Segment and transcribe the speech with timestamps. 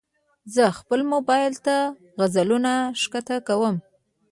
[0.53, 1.75] زه خپل موبایل ته
[2.19, 3.75] غزلونه ښکته کوم.